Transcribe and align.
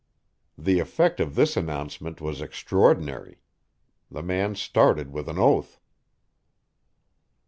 The 0.57 0.79
effect 0.79 1.19
of 1.19 1.35
this 1.35 1.55
announcement 1.55 2.19
was 2.19 2.41
extraordinary. 2.41 3.37
The 4.09 4.23
man 4.23 4.55
started 4.55 5.11
with 5.11 5.29
an 5.29 5.37
oath. 5.37 5.79